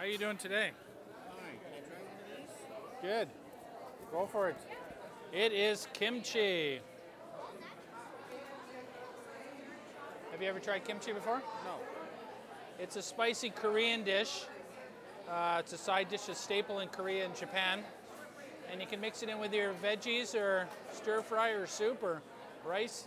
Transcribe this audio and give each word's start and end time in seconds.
How 0.00 0.06
are 0.06 0.08
you 0.08 0.16
doing 0.16 0.38
today? 0.38 0.70
Fine. 1.28 1.58
Can 1.60 1.72
I 1.76 1.86
try 1.86 1.98
one 1.98 2.16
of 2.16 2.48
these? 2.48 2.56
Good. 3.02 3.28
Go 4.10 4.24
for 4.24 4.48
it. 4.48 4.56
It 5.30 5.52
is 5.52 5.88
kimchi. 5.92 6.80
Have 10.32 10.40
you 10.40 10.48
ever 10.48 10.58
tried 10.58 10.86
kimchi 10.86 11.12
before? 11.12 11.42
No. 11.66 11.74
It's 12.78 12.96
a 12.96 13.02
spicy 13.02 13.50
Korean 13.50 14.02
dish. 14.02 14.44
Uh, 15.28 15.58
it's 15.60 15.74
a 15.74 15.78
side 15.78 16.08
dish, 16.08 16.30
a 16.30 16.34
staple 16.34 16.78
in 16.78 16.88
Korea 16.88 17.26
and 17.26 17.36
Japan. 17.36 17.80
And 18.72 18.80
you 18.80 18.86
can 18.86 19.02
mix 19.02 19.22
it 19.22 19.28
in 19.28 19.38
with 19.38 19.52
your 19.52 19.74
veggies 19.84 20.34
or 20.34 20.66
stir 20.94 21.20
fry 21.20 21.50
or 21.50 21.66
soup 21.66 22.02
or 22.02 22.22
rice. 22.64 23.06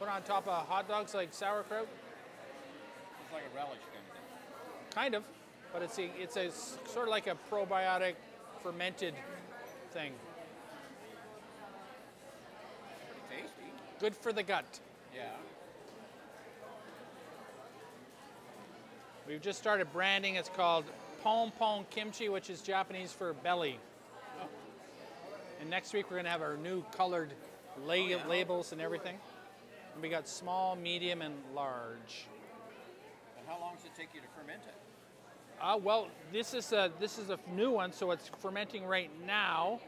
Put 0.00 0.08
on 0.08 0.24
top 0.24 0.48
of 0.48 0.66
hot 0.66 0.88
dogs 0.88 1.14
like 1.14 1.32
sauerkraut. 1.32 1.86
It's 1.86 3.32
like 3.32 3.44
a 3.44 3.56
relish 3.56 3.78
kind 3.92 4.04
of 4.08 4.12
thing. 4.12 4.92
Kind 4.92 5.14
of, 5.14 5.24
but 5.72 5.82
it's 5.82 5.98
a, 5.98 6.10
it's 6.18 6.36
a 6.36 6.50
sort 6.90 7.06
of 7.06 7.10
like 7.10 7.26
a 7.26 7.36
probiotic 7.50 8.14
fermented 8.62 9.14
thing. 9.92 10.12
Pretty 13.28 13.42
tasty. 13.42 13.72
Good 13.98 14.14
for 14.14 14.32
the 14.32 14.42
gut. 14.42 14.64
Yeah. 15.14 15.22
We've 19.26 19.40
just 19.40 19.58
started 19.58 19.92
branding. 19.92 20.34
It's 20.34 20.48
called 20.48 20.84
Pon 21.22 21.52
Pon 21.58 21.86
Kimchi, 21.90 22.28
which 22.28 22.50
is 22.50 22.60
Japanese 22.60 23.12
for 23.12 23.32
belly. 23.32 23.78
Oh. 24.40 24.46
And 25.60 25.70
next 25.70 25.92
week 25.92 26.10
we're 26.10 26.16
going 26.16 26.24
to 26.24 26.30
have 26.30 26.42
our 26.42 26.56
new 26.56 26.82
colored 26.96 27.30
la- 27.86 27.94
oh, 27.94 27.96
yeah. 27.96 28.26
labels 28.28 28.72
and 28.72 28.80
everything. 28.80 29.16
And 29.94 30.02
we 30.02 30.08
got 30.08 30.26
small, 30.26 30.74
medium, 30.76 31.22
and 31.22 31.34
large. 31.54 32.26
And 33.38 33.46
how 33.46 33.60
long 33.60 33.76
does 33.76 33.84
it 33.84 33.92
take 33.96 34.08
you 34.14 34.20
to 34.20 34.26
ferment 34.36 34.62
it? 34.66 34.74
Uh, 35.62 35.78
well, 35.82 36.08
this 36.32 36.54
is 36.54 36.72
a 36.72 36.90
this 36.98 37.18
is 37.18 37.30
a 37.30 37.38
new 37.54 37.70
one, 37.70 37.92
so 37.92 38.10
it's 38.10 38.28
fermenting 38.40 38.84
right 38.84 39.10
now. 39.26 39.80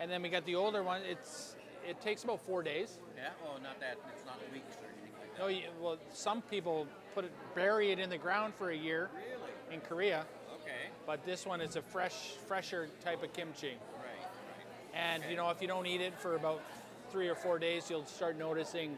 And 0.00 0.10
then 0.10 0.22
we 0.22 0.30
got 0.30 0.46
the 0.46 0.54
older 0.54 0.82
one. 0.82 1.02
It's 1.02 1.56
it 1.86 2.00
takes 2.00 2.24
about 2.24 2.40
four 2.40 2.62
days. 2.62 2.98
Yeah. 3.16 3.28
Oh, 3.46 3.58
not 3.62 3.78
that. 3.80 3.98
It's 4.14 4.24
not 4.24 4.38
weeks 4.52 4.76
or 4.76 4.86
anything 4.88 5.12
like 5.20 5.36
that. 5.36 5.42
No, 5.42 5.48
you, 5.48 5.64
well, 5.80 5.98
some 6.12 6.40
people 6.42 6.86
put 7.14 7.24
it 7.26 7.32
bury 7.54 7.90
it 7.92 7.98
in 7.98 8.08
the 8.08 8.16
ground 8.16 8.54
for 8.54 8.70
a 8.70 8.76
year 8.76 9.10
Really? 9.14 9.74
in 9.74 9.80
Korea, 9.82 10.24
Okay. 10.62 10.88
but 11.06 11.24
this 11.26 11.44
one 11.44 11.60
is 11.60 11.76
a 11.76 11.82
fresh, 11.82 12.32
fresher 12.48 12.88
type 13.04 13.22
of 13.22 13.32
kimchi. 13.34 13.68
Right. 13.68 13.76
Right. 14.06 14.94
And 14.94 15.22
Okay. 15.22 15.32
you 15.32 15.36
know, 15.36 15.50
if 15.50 15.60
you 15.60 15.68
don't 15.68 15.86
eat 15.86 16.00
it 16.00 16.18
for 16.18 16.36
about 16.36 16.62
three 17.10 17.28
or 17.28 17.34
four 17.34 17.58
days, 17.58 17.90
you'll 17.90 18.06
start 18.06 18.38
noticing 18.38 18.96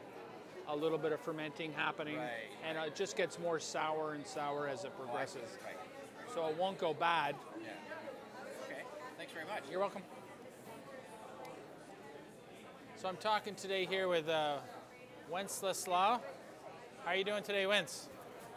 a 0.68 0.76
little 0.76 0.98
bit 0.98 1.10
of 1.12 1.20
fermenting 1.20 1.72
happening, 1.72 2.16
Right, 2.18 2.30
and 2.64 2.78
it 2.78 2.94
just 2.94 3.16
gets 3.16 3.38
more 3.40 3.58
sour 3.58 4.12
and 4.14 4.24
sour 4.24 4.68
as 4.68 4.84
it 4.84 4.96
progresses. 4.96 5.42
Right. 5.64 5.74
So 6.34 6.46
it 6.46 6.56
won't 6.56 6.78
go 6.78 6.94
bad. 6.94 7.34
Yeah. 7.60 7.68
Okay. 8.64 8.80
Thanks 9.18 9.32
very 9.32 9.44
much. 9.44 9.64
You're 9.70 9.80
welcome. 9.80 10.02
So 12.96 13.08
I'm 13.08 13.16
talking 13.16 13.54
today 13.54 13.84
here 13.84 14.08
with 14.08 14.28
uh, 14.28 14.56
Wenceslao. 15.30 15.86
How 15.88 16.20
are 17.06 17.16
you 17.16 17.24
doing 17.24 17.42
today, 17.42 17.66
Wentz? 17.66 18.08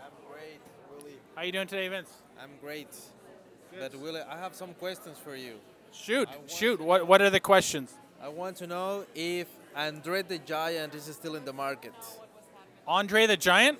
I'm 0.03 0.11
great, 0.31 0.59
Willie. 0.91 1.17
How 1.35 1.41
are 1.41 1.45
you 1.45 1.51
doing 1.51 1.67
today, 1.67 1.87
Vince? 1.87 2.11
I'm 2.41 2.51
great. 2.61 2.95
But 3.77 3.95
Willie, 3.95 4.21
I 4.21 4.37
have 4.37 4.55
some 4.55 4.73
questions 4.75 5.17
for 5.17 5.35
you. 5.35 5.55
Shoot, 5.91 6.29
shoot. 6.47 6.79
What 6.79 7.07
what 7.07 7.21
are 7.21 7.29
the 7.29 7.39
questions? 7.39 7.93
I 8.21 8.29
want 8.29 8.55
to 8.57 8.67
know 8.67 9.05
if 9.15 9.47
Andre 9.75 10.21
the 10.21 10.37
Giant 10.37 10.95
is 10.95 11.05
still 11.05 11.35
in 11.35 11.43
the 11.43 11.53
market. 11.53 11.93
Andre 12.87 13.27
the 13.27 13.37
Giant? 13.37 13.79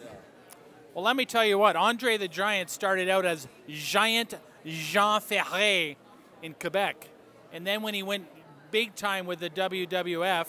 Well, 0.96 1.04
let 1.04 1.18
me 1.18 1.26
tell 1.26 1.44
you 1.44 1.58
what. 1.58 1.76
Andre 1.76 2.16
the 2.16 2.30
Giant 2.30 2.70
started 2.70 3.10
out 3.10 3.26
as 3.26 3.50
Giant 3.68 4.34
Jean 4.66 5.20
Ferré 5.20 5.98
in 6.42 6.54
Quebec. 6.54 7.10
And 7.52 7.68
then 7.68 7.82
when 7.82 7.94
he 7.94 8.02
went 8.02 8.28
big 8.72 8.96
time 8.96 9.26
with 9.26 9.40
the 9.40 9.50
WWF, 9.50 10.48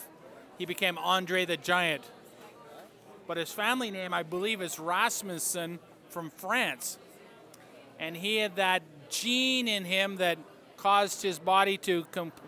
he 0.56 0.64
became 0.64 0.98
Andre 0.98 1.46
the 1.46 1.56
Giant. 1.56 2.04
But 3.26 3.38
his 3.38 3.50
family 3.50 3.90
name, 3.90 4.14
I 4.14 4.22
believe, 4.22 4.62
is 4.62 4.78
Rasmussen 4.78 5.80
from 6.10 6.30
France. 6.30 6.96
And 7.98 8.16
he 8.16 8.36
had 8.36 8.54
that 8.54 8.82
gene 9.10 9.66
in 9.66 9.84
him 9.84 10.18
that 10.18 10.38
caused 10.76 11.22
his 11.22 11.40
body 11.40 11.76
to 11.78 12.04
comp- 12.12 12.40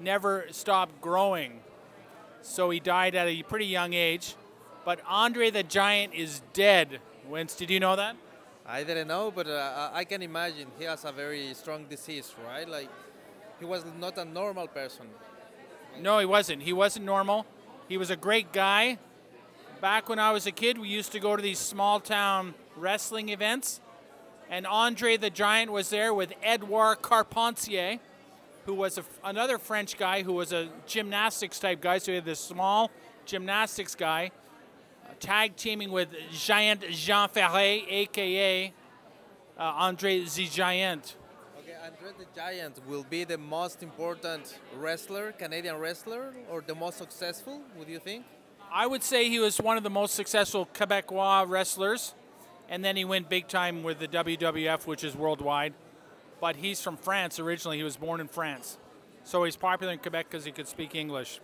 never 0.00 0.46
stop 0.50 0.90
growing. 1.00 1.60
So 2.42 2.70
he 2.70 2.80
died 2.80 3.14
at 3.14 3.28
a 3.28 3.44
pretty 3.44 3.66
young 3.66 3.92
age. 3.92 4.34
But 4.84 4.98
Andre 5.06 5.50
the 5.50 5.62
Giant 5.62 6.12
is 6.12 6.42
dead. 6.52 6.98
Wentz, 7.28 7.56
did 7.56 7.70
you 7.70 7.80
know 7.80 7.96
that? 7.96 8.16
I 8.64 8.84
didn't 8.84 9.08
know, 9.08 9.30
but 9.30 9.46
uh, 9.46 9.90
I 9.92 10.04
can 10.04 10.22
imagine 10.22 10.68
he 10.78 10.84
has 10.84 11.04
a 11.04 11.12
very 11.12 11.54
strong 11.54 11.84
disease, 11.84 12.34
right? 12.44 12.68
Like 12.68 12.88
he 13.58 13.64
was 13.64 13.84
not 13.98 14.18
a 14.18 14.24
normal 14.24 14.66
person. 14.68 15.06
No, 16.00 16.18
he 16.18 16.26
wasn't. 16.26 16.62
He 16.62 16.72
wasn't 16.72 17.04
normal. 17.04 17.46
He 17.88 17.96
was 17.96 18.10
a 18.10 18.16
great 18.16 18.52
guy. 18.52 18.98
Back 19.80 20.08
when 20.08 20.18
I 20.18 20.32
was 20.32 20.46
a 20.46 20.52
kid, 20.52 20.78
we 20.78 20.88
used 20.88 21.12
to 21.12 21.20
go 21.20 21.36
to 21.36 21.42
these 21.42 21.58
small 21.58 22.00
town 22.00 22.54
wrestling 22.76 23.28
events, 23.28 23.80
and 24.50 24.66
Andre 24.66 25.16
the 25.16 25.30
Giant 25.30 25.70
was 25.70 25.90
there 25.90 26.12
with 26.12 26.32
Edouard 26.42 27.02
Carpentier, 27.02 27.98
who 28.64 28.74
was 28.74 28.98
a, 28.98 29.04
another 29.22 29.58
French 29.58 29.96
guy 29.96 30.22
who 30.22 30.32
was 30.32 30.52
a 30.52 30.68
gymnastics 30.86 31.58
type 31.58 31.80
guy. 31.80 31.98
So 31.98 32.12
he 32.12 32.16
had 32.16 32.24
this 32.24 32.40
small 32.40 32.90
gymnastics 33.26 33.94
guy 33.94 34.32
tag 35.20 35.56
teaming 35.56 35.90
with 35.90 36.08
Giant 36.32 36.82
Jean 36.90 37.28
Ferré, 37.28 37.84
aka 37.88 38.72
uh, 39.58 39.62
Andre 39.62 40.24
the 40.24 40.46
Giant. 40.46 41.16
Okay, 41.58 41.74
Andre 41.84 42.10
the 42.18 42.26
Giant 42.34 42.80
will 42.86 43.04
be 43.08 43.24
the 43.24 43.38
most 43.38 43.82
important 43.82 44.58
wrestler, 44.76 45.32
Canadian 45.32 45.78
wrestler, 45.78 46.34
or 46.50 46.60
the 46.60 46.74
most 46.74 46.98
successful, 46.98 47.62
would 47.78 47.88
you 47.88 47.98
think? 47.98 48.24
I 48.70 48.86
would 48.86 49.02
say 49.02 49.28
he 49.28 49.38
was 49.38 49.58
one 49.58 49.76
of 49.76 49.82
the 49.82 49.90
most 49.90 50.14
successful 50.14 50.68
Quebecois 50.74 51.48
wrestlers, 51.48 52.14
and 52.68 52.84
then 52.84 52.96
he 52.96 53.04
went 53.04 53.28
big 53.28 53.48
time 53.48 53.82
with 53.82 53.98
the 53.98 54.08
WWF, 54.08 54.86
which 54.86 55.04
is 55.04 55.16
worldwide. 55.16 55.72
But 56.40 56.56
he's 56.56 56.82
from 56.82 56.96
France 56.96 57.38
originally. 57.38 57.78
He 57.78 57.82
was 57.82 57.96
born 57.96 58.20
in 58.20 58.28
France, 58.28 58.76
so 59.24 59.44
he's 59.44 59.56
popular 59.56 59.92
in 59.92 59.98
Quebec 59.98 60.26
because 60.30 60.44
he 60.44 60.52
could 60.52 60.68
speak 60.68 60.94
English. 60.94 61.40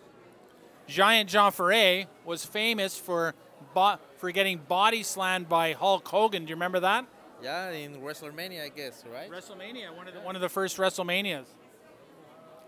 Giant 0.87 1.31
Jean 1.31 1.53
Ferré 1.53 2.07
was 2.25 2.45
famous 2.45 2.99
for 2.99 3.35
bo- 3.75 3.99
for 4.19 4.31
getting 4.31 4.59
body 4.59 5.03
slammed 5.03 5.49
by 5.49 5.73
Hulk 5.73 6.07
Hogan. 6.07 6.45
Do 6.45 6.51
you 6.51 6.57
remember 6.57 6.81
that? 6.81 7.07
Yeah, 7.43 7.71
in 7.71 7.97
WrestleMania, 8.01 8.65
I 8.65 8.69
guess, 8.69 9.03
right? 9.13 9.29
WrestleMania, 9.31 9.95
one 9.97 10.07
of 10.09 10.15
the 10.15 10.21
one 10.21 10.37
of 10.37 10.43
the 10.43 10.49
first 10.49 10.77
WrestleManias. 10.77 11.45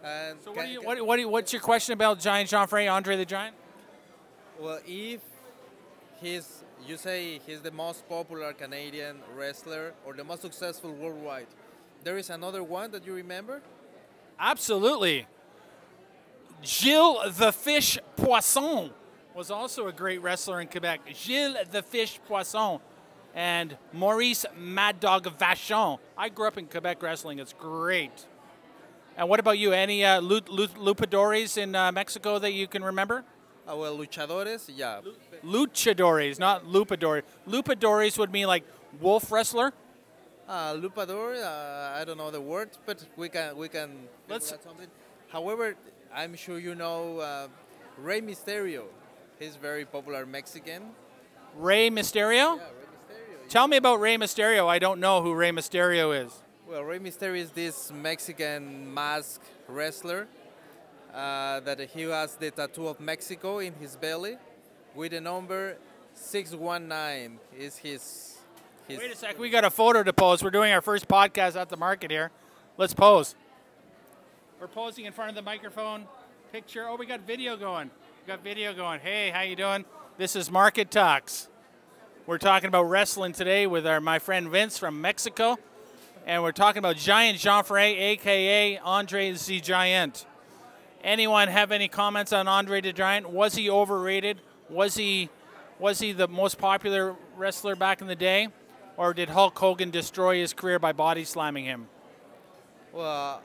And 0.02 0.38
So 0.42 0.50
what 0.50 0.56
can- 0.60 0.66
do 0.66 0.72
you 0.72 0.82
what, 0.82 1.06
what 1.06 1.18
you, 1.18 1.28
what's 1.28 1.52
your 1.52 1.62
question 1.62 1.92
about 1.92 2.18
Giant 2.18 2.48
Jean 2.50 2.66
Ferré, 2.66 2.90
Andre 2.92 3.16
the 3.16 3.24
Giant? 3.24 3.54
Well, 4.60 4.80
if 4.86 5.20
he's, 6.20 6.62
you 6.86 6.96
say 6.96 7.40
he's 7.46 7.60
the 7.60 7.70
most 7.70 8.08
popular 8.08 8.52
Canadian 8.52 9.16
wrestler 9.36 9.94
or 10.04 10.12
the 10.14 10.24
most 10.24 10.42
successful 10.42 10.92
worldwide, 10.92 11.46
there 12.02 12.18
is 12.18 12.30
another 12.30 12.62
one 12.62 12.90
that 12.92 13.06
you 13.06 13.14
remember? 13.14 13.62
Absolutely. 14.38 15.26
Gilles 16.62 17.36
the 17.38 17.52
Fish 17.52 17.98
Poisson 18.16 18.90
was 19.34 19.50
also 19.50 19.88
a 19.88 19.92
great 19.92 20.22
wrestler 20.22 20.60
in 20.60 20.68
Quebec. 20.68 21.00
Gilles 21.14 21.56
the 21.70 21.82
Fish 21.82 22.20
Poisson 22.28 22.78
and 23.34 23.76
Maurice 23.92 24.46
Mad 24.56 25.00
Dog 25.00 25.24
Vachon. 25.38 25.98
I 26.16 26.28
grew 26.28 26.46
up 26.46 26.56
in 26.58 26.66
Quebec 26.66 27.02
wrestling. 27.02 27.38
It's 27.38 27.52
great. 27.52 28.26
And 29.16 29.28
what 29.28 29.40
about 29.40 29.58
you? 29.58 29.72
Any 29.72 30.04
uh, 30.04 30.20
lu- 30.20 30.40
lu- 30.48 30.68
lupadores 30.68 31.56
in 31.56 31.74
uh, 31.74 31.90
Mexico 31.92 32.38
that 32.38 32.52
you 32.52 32.66
can 32.66 32.82
remember? 32.84 33.24
Uh, 33.68 33.76
well, 33.76 33.96
luchadores, 33.96 34.68
yeah. 34.74 35.00
Luchadores, 35.44 36.38
not 36.38 36.64
lupadores. 36.66 37.22
Lupadores 37.48 38.18
would 38.18 38.30
mean 38.32 38.46
like 38.46 38.64
wolf 39.00 39.30
wrestler. 39.32 39.72
Uh, 40.46 40.74
lupador, 40.74 41.42
uh, 41.42 41.98
I 41.98 42.04
don't 42.04 42.18
know 42.18 42.30
the 42.30 42.40
word, 42.40 42.70
but 42.84 43.02
we 43.16 43.28
can 43.30 43.56
we 43.56 43.68
can. 43.68 43.90
Let's- 44.28 44.48
something. 44.50 44.88
However, 45.28 45.74
I'm 46.14 46.34
sure 46.36 46.58
you 46.58 46.74
know 46.74 47.18
uh, 47.18 47.48
Rey 47.98 48.20
Mysterio. 48.20 48.84
He's 49.38 49.56
very 49.56 49.84
popular 49.84 50.24
Mexican. 50.26 50.90
Rey 51.56 51.90
Mysterio. 51.90 52.56
Yeah, 52.56 52.62
Rey 52.62 53.14
Mysterio. 53.14 53.48
Tell 53.48 53.68
me 53.68 53.76
about 53.76 54.00
Rey 54.00 54.16
Mysterio. 54.16 54.68
I 54.68 54.78
don't 54.78 55.00
know 55.00 55.22
who 55.22 55.34
Rey 55.34 55.50
Mysterio 55.50 56.24
is. 56.24 56.32
Well, 56.68 56.82
Rey 56.82 56.98
Mysterio 56.98 57.38
is 57.38 57.50
this 57.50 57.92
Mexican 57.92 58.92
mask 58.92 59.40
wrestler 59.68 60.28
uh, 61.12 61.60
that 61.60 61.80
he 61.80 62.02
has 62.02 62.36
the 62.36 62.50
tattoo 62.50 62.88
of 62.88 63.00
Mexico 63.00 63.58
in 63.58 63.74
his 63.74 63.96
belly 63.96 64.36
with 64.94 65.12
the 65.12 65.20
number 65.20 65.76
619 66.14 67.38
is 67.58 67.76
his. 67.76 68.38
his 68.86 68.98
Wait 68.98 69.12
a 69.12 69.16
sec, 69.16 69.38
we 69.38 69.50
got 69.50 69.64
a 69.64 69.70
photo 69.70 70.02
to 70.02 70.12
pose. 70.12 70.42
We're 70.42 70.50
doing 70.50 70.72
our 70.72 70.80
first 70.80 71.08
podcast 71.08 71.60
at 71.60 71.68
the 71.68 71.76
market 71.76 72.10
here. 72.10 72.30
Let's 72.76 72.94
pose. 72.94 73.34
We're 74.60 74.68
posing 74.68 75.04
in 75.04 75.12
front 75.12 75.30
of 75.30 75.34
the 75.34 75.42
microphone. 75.42 76.06
Picture. 76.52 76.88
Oh, 76.88 76.94
we 76.94 77.04
got 77.04 77.20
video 77.20 77.56
going. 77.56 77.90
Got 78.26 78.42
video 78.42 78.72
going. 78.72 79.00
Hey, 79.00 79.28
how 79.28 79.42
you 79.42 79.54
doing? 79.54 79.84
This 80.16 80.34
is 80.34 80.50
Market 80.50 80.90
Talks. 80.90 81.48
We're 82.24 82.38
talking 82.38 82.68
about 82.68 82.84
wrestling 82.84 83.34
today 83.34 83.66
with 83.66 83.86
our 83.86 84.00
my 84.00 84.18
friend 84.18 84.48
Vince 84.48 84.78
from 84.78 84.98
Mexico. 84.98 85.58
and 86.26 86.42
we're 86.42 86.52
talking 86.52 86.78
about 86.78 86.96
Giant 86.96 87.38
Jean 87.38 87.64
Ferré, 87.64 87.94
aka 87.98 88.78
Andre 88.78 89.32
the 89.32 89.60
Giant. 89.60 90.24
Anyone 91.02 91.48
have 91.48 91.70
any 91.70 91.86
comments 91.86 92.32
on 92.32 92.48
Andre 92.48 92.80
the 92.80 92.94
Giant? 92.94 93.28
Was 93.28 93.56
he 93.56 93.68
overrated? 93.68 94.40
Was 94.70 94.94
he 94.94 95.28
was 95.78 95.98
he 95.98 96.12
the 96.12 96.28
most 96.28 96.56
popular 96.56 97.16
wrestler 97.36 97.76
back 97.76 98.00
in 98.00 98.06
the 98.06 98.16
day, 98.16 98.48
or 98.96 99.12
did 99.12 99.28
Hulk 99.28 99.58
Hogan 99.58 99.90
destroy 99.90 100.36
his 100.38 100.54
career 100.54 100.78
by 100.78 100.92
body 100.92 101.24
slamming 101.24 101.66
him? 101.66 101.88
Well, 102.90 103.42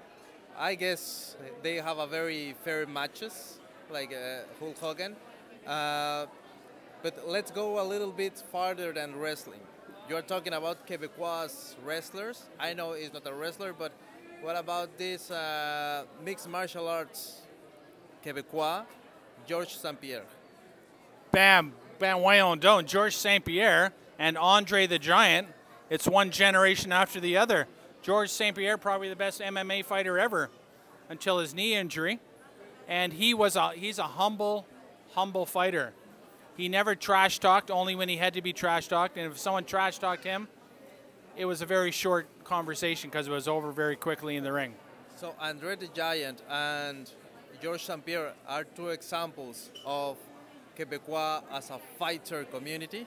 I 0.58 0.76
guess 0.76 1.36
they 1.64 1.76
have 1.76 1.98
a 1.98 2.08
very 2.08 2.56
fair 2.64 2.86
matches, 2.88 3.59
like 3.90 4.14
uh, 4.14 4.42
Hulk 4.60 4.78
Hogan. 4.80 5.16
Uh, 5.66 6.26
but 7.02 7.28
let's 7.28 7.52
go 7.52 7.82
a 7.82 7.86
little 7.86 8.12
bit 8.12 8.38
farther 8.52 8.92
than 8.92 9.18
wrestling. 9.18 9.60
You're 10.10 10.22
talking 10.22 10.54
about 10.54 10.88
Quebecois 10.88 11.76
wrestlers. 11.86 12.44
I 12.60 12.74
know 12.74 12.94
he's 12.94 13.14
not 13.14 13.28
a 13.28 13.34
wrestler, 13.34 13.74
but 13.74 13.92
what 14.42 14.56
about 14.56 14.98
this 14.98 15.30
uh, 15.30 16.06
mixed 16.24 16.50
martial 16.50 16.88
arts 16.88 17.42
Quebecois, 18.26 18.86
Georges 19.46 19.80
St. 19.80 20.00
Pierre? 20.00 20.24
Bam, 21.32 21.74
bam, 22.00 22.20
voyons 22.20 22.62
don't. 22.62 22.88
Georges 22.88 23.20
St. 23.20 23.44
Pierre 23.46 23.94
and 24.18 24.38
Andre 24.38 24.88
the 24.88 25.00
Giant. 25.00 25.48
It's 25.90 26.08
one 26.08 26.32
generation 26.32 26.92
after 26.92 27.20
the 27.20 27.38
other. 27.38 27.68
Georges 28.02 28.32
St. 28.32 28.56
Pierre, 28.56 28.78
probably 28.78 29.10
the 29.10 29.16
best 29.16 29.42
MMA 29.42 29.86
fighter 29.86 30.18
ever 30.18 30.50
until 31.10 31.40
his 31.40 31.54
knee 31.54 31.76
injury. 31.76 32.20
And 32.90 33.14
he 33.14 33.34
was 33.36 33.56
a, 33.56 33.70
he's 33.70 34.00
a 34.00 34.04
humble, 34.04 34.66
humble 35.12 35.46
fighter. 35.46 35.94
He 36.58 36.68
never 36.68 36.96
trash 36.96 37.40
talked, 37.40 37.72
only 37.72 37.96
when 37.96 38.10
he 38.10 38.18
had 38.18 38.34
to 38.34 38.42
be 38.42 38.52
trash 38.52 38.88
talked. 38.88 39.16
And 39.16 39.32
if 39.32 39.38
someone 39.38 39.64
trash 39.64 40.00
talked 40.00 40.26
him, 40.26 40.50
it 41.38 41.46
was 41.46 41.62
a 41.62 41.66
very 41.66 41.92
short 41.92 42.28
conversation 42.44 43.10
because 43.10 43.28
it 43.28 43.32
was 43.32 43.48
over 43.48 43.72
very 43.72 43.96
quickly 43.96 44.36
in 44.36 44.44
the 44.44 44.52
ring. 44.52 44.74
So 45.16 45.36
Andre 45.40 45.76
the 45.76 45.88
Giant 45.88 46.42
and 46.50 47.10
Georges 47.62 47.84
St. 47.84 48.06
Pierre 48.06 48.34
are 48.48 48.64
two 48.64 48.88
examples 48.88 49.70
of 49.86 50.18
Quebecois 50.76 51.44
as 51.52 51.70
a 51.70 51.80
fighter 51.98 52.44
community. 52.46 53.06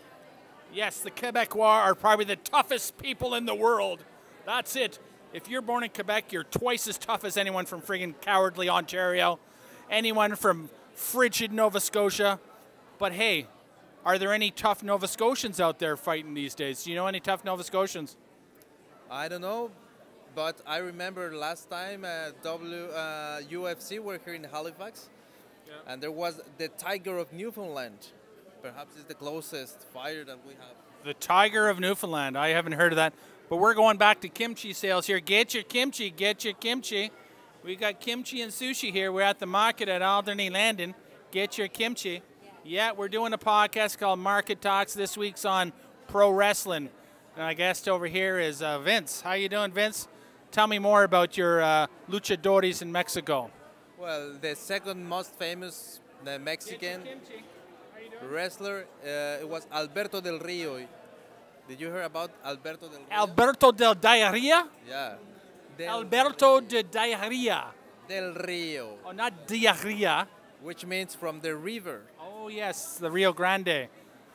Yes, 0.72 1.00
the 1.00 1.10
Quebecois 1.10 1.84
are 1.86 1.94
probably 1.94 2.24
the 2.24 2.36
toughest 2.36 2.98
people 2.98 3.34
in 3.34 3.46
the 3.46 3.54
world. 3.54 4.04
That's 4.46 4.76
it. 4.76 4.98
If 5.32 5.48
you're 5.48 5.62
born 5.62 5.82
in 5.82 5.90
Quebec, 5.90 6.32
you're 6.32 6.44
twice 6.44 6.86
as 6.86 6.98
tough 6.98 7.24
as 7.24 7.36
anyone 7.36 7.66
from 7.66 7.80
friggin' 7.80 8.14
cowardly 8.20 8.68
Ontario, 8.68 9.40
anyone 9.92 10.34
from 10.34 10.70
frigid 10.94 11.52
Nova 11.52 11.78
Scotia. 11.78 12.40
But 12.98 13.12
hey, 13.12 13.46
are 14.04 14.18
there 14.18 14.32
any 14.32 14.50
tough 14.50 14.82
Nova 14.82 15.06
Scotians 15.06 15.60
out 15.60 15.78
there 15.78 15.96
fighting 15.96 16.34
these 16.34 16.54
days? 16.54 16.82
Do 16.82 16.90
you 16.90 16.96
know 16.96 17.06
any 17.06 17.20
tough 17.20 17.44
Nova 17.44 17.62
Scotians? 17.62 18.16
I 19.10 19.28
don't 19.28 19.42
know, 19.42 19.70
but 20.34 20.60
I 20.66 20.78
remember 20.78 21.36
last 21.36 21.70
time 21.70 22.04
uh, 22.04 22.30
W 22.42 22.86
uh, 22.86 23.42
UFC 23.42 24.00
were 24.00 24.18
here 24.24 24.34
in 24.34 24.44
Halifax, 24.44 25.10
and 25.86 26.02
there 26.02 26.10
was 26.10 26.40
the 26.56 26.68
Tiger 26.68 27.18
of 27.18 27.32
Newfoundland. 27.32 27.98
Perhaps 28.62 28.94
it's 28.96 29.04
the 29.04 29.14
closest 29.14 29.84
fighter 29.92 30.24
that 30.24 30.38
we 30.46 30.54
have. 30.54 30.76
The 31.04 31.14
Tiger 31.14 31.68
of 31.68 31.80
Newfoundland. 31.80 32.38
I 32.38 32.50
haven't 32.50 32.72
heard 32.72 32.92
of 32.92 32.96
that. 32.96 33.12
But 33.50 33.56
we're 33.56 33.74
going 33.74 33.98
back 33.98 34.20
to 34.22 34.28
kimchi 34.28 34.72
sales 34.72 35.06
here. 35.06 35.20
Get 35.20 35.52
your 35.52 35.64
kimchi, 35.64 36.10
get 36.10 36.44
your 36.44 36.54
kimchi. 36.54 37.10
We 37.64 37.76
got 37.76 38.00
kimchi 38.00 38.40
and 38.40 38.50
sushi 38.50 38.90
here. 38.90 39.12
We're 39.12 39.22
at 39.22 39.38
the 39.38 39.46
market 39.46 39.88
at 39.88 40.02
Alderney 40.02 40.50
Landing. 40.50 40.96
Get 41.30 41.56
your 41.58 41.68
kimchi. 41.68 42.20
Yeah, 42.64 42.90
we're 42.90 43.08
doing 43.08 43.32
a 43.32 43.38
podcast 43.38 43.98
called 43.98 44.18
Market 44.18 44.60
Talks. 44.60 44.94
This 44.94 45.16
week's 45.16 45.44
on 45.44 45.72
pro 46.08 46.30
wrestling. 46.30 46.88
And 47.36 47.44
our 47.44 47.54
guest 47.54 47.88
over 47.88 48.06
here 48.06 48.40
is 48.40 48.62
uh, 48.62 48.80
Vince. 48.80 49.20
How 49.20 49.34
you 49.34 49.48
doing, 49.48 49.70
Vince? 49.70 50.08
Tell 50.50 50.66
me 50.66 50.80
more 50.80 51.04
about 51.04 51.36
your 51.36 51.62
uh, 51.62 51.86
luchadores 52.10 52.82
in 52.82 52.90
Mexico. 52.90 53.48
Well, 53.96 54.32
the 54.40 54.56
second 54.56 55.06
most 55.06 55.32
famous 55.36 56.00
the 56.24 56.40
Mexican 56.40 57.02
wrestler 58.28 58.86
uh, 59.04 59.40
it 59.40 59.48
was 59.48 59.68
Alberto 59.72 60.20
del 60.20 60.40
Rio. 60.40 60.78
Did 61.68 61.80
you 61.80 61.86
hear 61.86 62.02
about 62.02 62.32
Alberto 62.44 62.88
del 62.88 62.98
Rio? 62.98 63.18
Alberto 63.18 63.70
del 63.70 63.94
Diarrhea? 63.94 64.66
yeah. 64.88 65.14
Del, 65.76 65.88
Alberto 65.88 66.60
de 66.60 66.82
Diarrhea. 66.82 67.66
del 68.08 68.34
Rio, 68.34 68.98
Oh, 69.04 69.12
not 69.12 69.46
diarrhea. 69.46 70.26
which 70.62 70.84
means 70.86 71.14
from 71.14 71.40
the 71.40 71.54
river. 71.56 72.02
Oh, 72.20 72.48
yes, 72.48 72.98
the 72.98 73.10
Rio 73.10 73.32
Grande. 73.32 73.88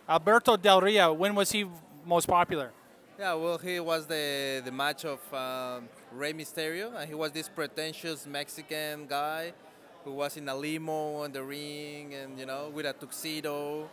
Alberto 0.09 0.55
Del 0.57 0.81
Rio, 0.81 1.13
when 1.13 1.35
was 1.35 1.51
he 1.51 1.65
most 2.05 2.27
popular? 2.27 2.71
Yeah, 3.19 3.33
well, 3.33 3.57
he 3.57 3.79
was 3.79 4.05
the 4.05 4.61
the 4.63 4.71
match 4.71 5.03
of 5.05 5.19
um, 5.33 5.89
Rey 6.11 6.33
Mysterio, 6.33 6.93
and 6.95 7.07
he 7.09 7.15
was 7.15 7.31
this 7.31 7.49
pretentious 7.49 8.25
Mexican 8.27 9.07
guy 9.07 9.53
who 10.05 10.13
was 10.13 10.37
in 10.37 10.47
a 10.47 10.55
limo 10.55 11.23
in 11.23 11.31
the 11.31 11.43
ring, 11.43 12.13
and 12.13 12.39
you 12.39 12.45
know, 12.45 12.69
with 12.73 12.85
a 12.85 12.93
tuxedo. 12.93 13.89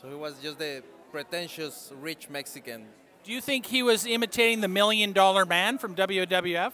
So 0.00 0.08
he 0.08 0.14
was 0.16 0.34
just 0.42 0.58
the 0.58 0.82
pretentious 1.12 1.92
rich 2.00 2.28
Mexican. 2.28 2.86
Do 3.22 3.32
you 3.32 3.40
think 3.40 3.64
he 3.64 3.82
was 3.82 4.04
imitating 4.06 4.60
the 4.60 4.68
Million 4.68 5.12
Dollar 5.12 5.46
Man 5.46 5.78
from 5.78 5.94
WWF? 5.94 6.72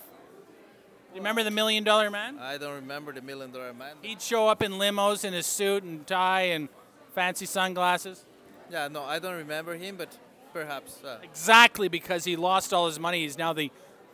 You 1.12 1.18
remember 1.20 1.42
the 1.42 1.50
Million 1.50 1.82
Dollar 1.82 2.10
Man? 2.10 2.38
I 2.38 2.56
don't 2.56 2.74
remember 2.76 3.12
the 3.12 3.20
Million 3.22 3.50
Dollar 3.50 3.72
Man. 3.74 3.94
He'd 4.02 4.22
show 4.22 4.48
up 4.48 4.62
in 4.62 4.72
limos 4.72 5.24
in 5.24 5.32
his 5.32 5.46
suit 5.46 5.82
and 5.82 6.06
tie 6.06 6.42
and 6.42 6.68
fancy 7.14 7.46
sunglasses. 7.46 8.24
Yeah, 8.70 8.86
no, 8.88 9.02
I 9.02 9.18
don't 9.18 9.36
remember 9.36 9.74
him, 9.76 9.96
but 9.96 10.16
perhaps. 10.52 11.02
Uh, 11.04 11.18
Exactly 11.22 11.88
because 11.88 12.24
he 12.24 12.36
lost 12.36 12.72
all 12.72 12.86
his 12.86 13.00
money. 13.00 13.22
He's 13.22 13.36
now 13.36 13.52
the 13.52 13.72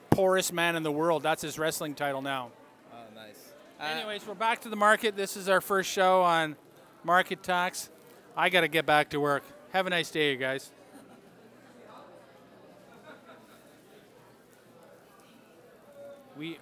poorest 0.09 0.53
man 0.55 0.75
in 0.77 0.83
the 0.83 0.93
world. 0.93 1.23
That's 1.23 1.43
his 1.43 1.59
wrestling 1.59 1.95
title 1.95 2.23
now. 2.23 2.51
oh, 2.95 2.97
nice. 3.15 3.53
Uh, 3.79 3.85
Anyways, 3.85 4.27
we're 4.27 4.35
back 4.35 4.63
to 4.63 4.71
the 4.71 4.77
market. 4.77 5.17
This 5.17 5.37
is 5.37 5.51
our 5.51 5.61
first 5.61 5.91
show 5.91 6.23
on 6.23 6.57
Market 7.05 7.43
Talks. 7.43 7.91
I 8.35 8.49
got 8.49 8.63
to 8.63 8.69
get 8.69 8.87
back 8.87 9.11
to 9.11 9.21
work. 9.21 9.43
Have 9.75 9.87
a 9.87 9.91
nice 9.91 10.11
day, 10.11 10.31
you 10.31 10.39
guys. 10.39 10.71
We 16.37 16.59